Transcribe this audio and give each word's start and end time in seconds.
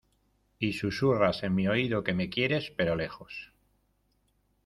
Y 0.57 0.73
susurras 0.73 1.43
en 1.43 1.53
mi 1.53 1.67
oído 1.67 2.03
que 2.03 2.15
me 2.15 2.31
quieres, 2.31 2.71
pero 2.75 2.95
lejos. 2.95 3.51